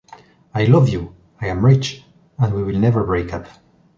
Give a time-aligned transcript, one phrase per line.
[0.55, 2.03] I love you, I am rich,
[2.39, 3.45] and we will never break up.